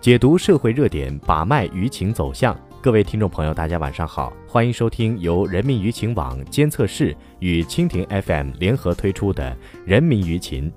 [0.00, 2.56] 解读社会热点，把脉舆情走向。
[2.80, 9.50] 各位听众朋友，大家晚上好，欢迎收听由人民舆情网监测室与蜻蜓 FM 联合推出的
[9.84, 10.70] 《人民舆情》。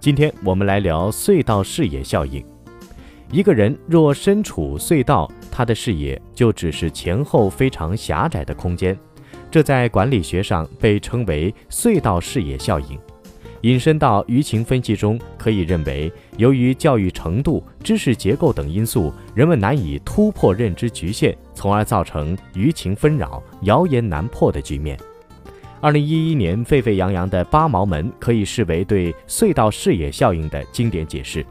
[0.00, 2.44] 今天我们来聊隧道视野效应。
[3.30, 8.98] 一个人若身处隧道，他的视野就只是前后非常狭窄的空间，
[9.48, 12.98] 这在管理学上被称为隧道视野效应。
[13.66, 24.96] 引申到舆情分析中，可以认为，由于教育程度、知识结构等因素，人们难以突破认知局限，从而造成舆情纷扰、谣言难破的局面。
[25.80, 31.44] 二零一一年沸沸扬扬的八毛门可以视为对隧道视野效应的经典解释。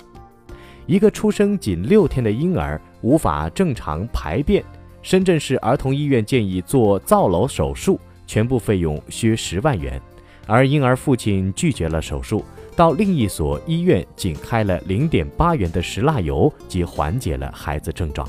[0.86, 4.64] 一个出生仅六天的婴儿无法正常排便，
[5.02, 10.02] 深圳市儿童医院建议做造瘘手术，全部费用需十万元。
[10.46, 12.44] 而婴儿父亲拒绝了手术，
[12.76, 18.28] 到另一所医院仅开了零点八元的石蜡油，即缓解了孩子症状。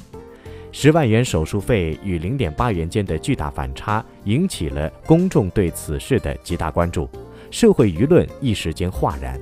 [0.72, 7.08] 十万元手术费与零点八元间的巨大反差，引起了公众对此事的极大关注，
[7.50, 9.40] 社会舆论一时间哗然，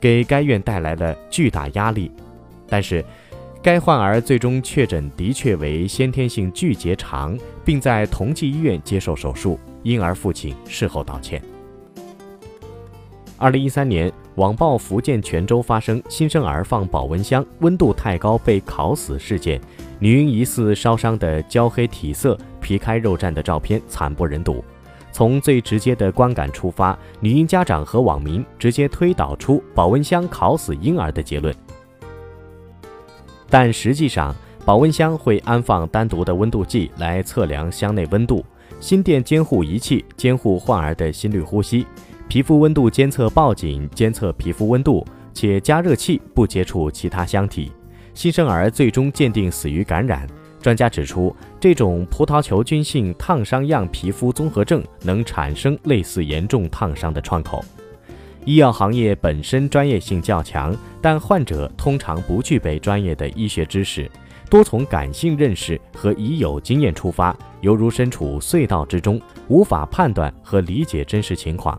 [0.00, 2.10] 给该院带来了巨大压力。
[2.68, 3.04] 但是，
[3.62, 9.58] 该患儿最终确诊的确为先天性巨结肠，并在同济医院接受手术。
[9.84, 11.40] 婴儿父亲事后道歉。
[13.40, 19.60] 二零一三年，网曝福建泉州发生新生儿放保温箱温度太高被烤死事件，
[20.00, 24.64] 女婴疑似烧伤的焦黑体色、皮开肉绽的照片惨不忍睹。
[25.12, 31.54] 从最直接的观感出发，女婴家长和网民直接推导出保温箱烤死婴儿的结论。
[33.48, 38.44] 但实际上，保温箱会安放单独的温度计来测量箱内温度，
[38.80, 41.86] 心电监护仪器监护患儿的心率、呼吸。
[42.28, 47.72] 皮肤温度监测报警监测皮肤温度，且加热器不接触其他箱体。
[48.12, 50.28] 新生儿最终鉴定死于感染。
[50.60, 57.64] 专家指出，这种葡萄球菌性烫伤样皮肤综合症能产生类似严重烫伤的创口。
[58.44, 64.10] 医药行业本身专业性较强，但患者通常不具备专业的医学知识，
[64.50, 69.18] 多从感性认识和已有经验出发，犹如身处隧道之中，
[69.48, 71.78] 无法判断和理解真实情况。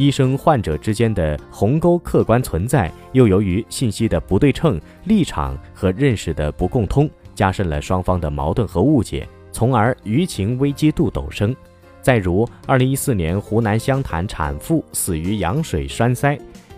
[0.00, 11.54] 医生患者之间的鸿沟客观存在，又由于信息的不对称、立场和认识的不共通，加深了双方的矛盾和误解，从而舆情危机度陡升。
[12.00, 16.34] 再如，二零一四年湖南湘潭产妇死于羊水栓塞，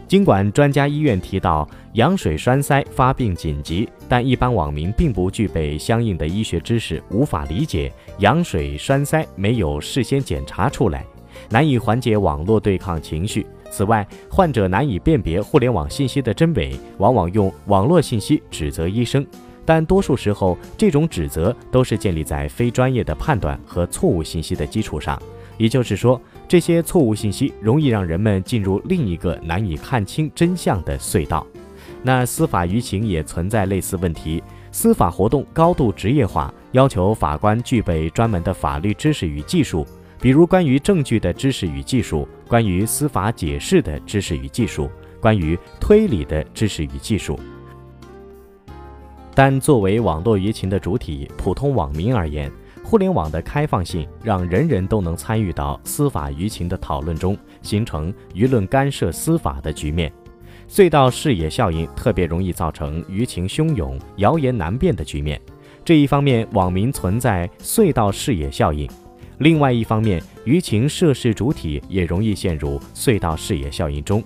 [0.09, 11.07] 尽管专家医院提到羊水栓塞发病紧急，但一般网民并不具备相应的医学知识，无法理解羊水栓塞没有事先检查出来。
[11.51, 13.47] 难以缓解网络对抗情绪。
[13.71, 19.27] 此外，患者难以辨别互联网信息的真伪，往往用网络信息指责医生，
[19.65, 25.21] 但多数时候，这种指责都是建立在非专业的判断和错误信息的基础上。
[25.57, 31.47] 也就是说，这些错误信息容易让人们进入另一个难以看清真相的隧道。
[32.03, 39.87] 那司法舆情也存在类似问题，司法活动高度职业化，要求法官具备专门的法律知识与技术。
[40.23, 44.89] 比如关于证据的知识与技术，关于司法解释的知识与技术，
[45.21, 47.37] 关于推理的知识与技术。
[49.35, 52.49] 但作为网络舆情的主体，普通网民而言，
[52.85, 60.13] 互联网的开放性让人人都能参与到司法舆情的讨论中，形成舆论干涉司法的局面。
[60.69, 65.41] 隧道视野效应特别容易造成舆情汹涌、谣言难辨的局面。
[65.85, 68.89] 这一方面，网民存在隧道视野效应。
[69.43, 74.23] 另外一方面，舆情涉事主体也容易陷入隧道视野效应中。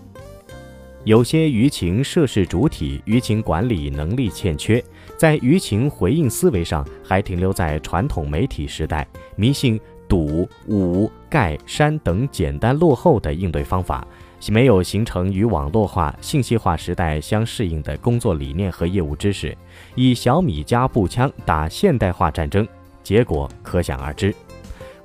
[1.04, 4.84] 有些舆情涉事主体舆情管理能力欠缺，
[5.16, 14.06] 在舆情回应思维上还停留在传统媒体时代，迷信堵、捂、盖、删等简单落后的应对方法，
[14.50, 19.56] 没有形成与网络化、信息化时代相适应的工作理念和业务知识，
[19.94, 22.68] 以小米加步枪打现代化战争，
[23.02, 24.34] 结果可想而知。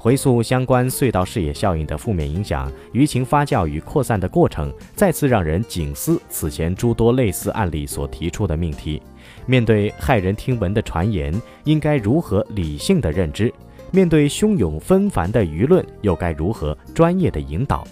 [0.01, 8.99] 回溯相关隧道视野效应的负面影响，舆情发酵与扩散的过程，再次让人警思此前诸多类似案例所提出的命题：
[9.45, 11.31] 面对骇人听闻的传言，
[11.65, 13.53] 应该如何理性的认知？
[13.91, 17.85] 面对汹涌纷繁的舆论，又该如何专业的引导？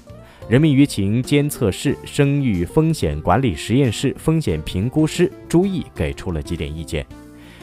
[0.47, 7.05] 人民舆情监测室声誉风险管理实验室风险评估师朱毅给出了几点意见。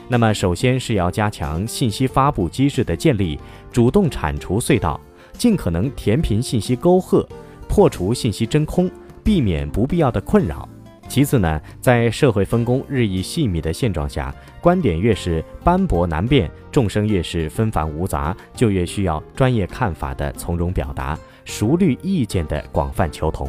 [0.09, 3.39] 那么，首先是要加强信息发布机制的建立，
[3.73, 5.01] 主动铲除隧道，
[5.33, 7.29] 尽可能填平信息沟壑，
[7.69, 8.89] 破除信息真空，
[9.25, 10.69] 避免不必要的困扰。
[11.09, 23.49] 其次呢，在社会分工日益细密的现状下，观点越是斑驳难辨，众生越是纷繁芜杂，就越需要专业看法的从容表达，熟虑意见的广泛求同。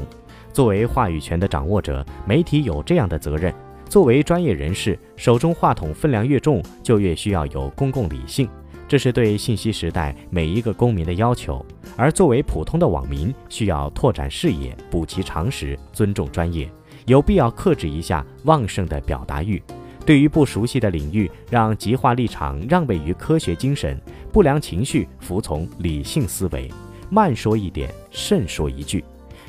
[0.54, 3.54] 作为话语权的掌握者，媒体有这样的责任：
[3.90, 8.48] 作为专业人士，手中话筒分量越重，就越需要有公共理性，
[8.88, 16.70] 这是对信息时代每一个公民的要求；而作为普通的网民，需要拓展视野，补齐常识，尊重专业。
[17.06, 19.64] 有必要克制一下旺盛的表达欲，
[20.06, 23.98] 对于不熟悉的领域，让极化立场让位于科学精神，
[24.34, 26.70] 不良情绪服从理性思维，
[27.10, 29.06] 慢说一点，慎说一句，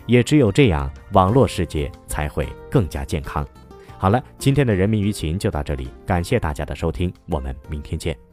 [0.06, 3.44] 也只有这样，网络世界才会更加健康。
[3.98, 8.27] 好了，今天的人民舆情就到这里，感谢大家的收听，我们明天见。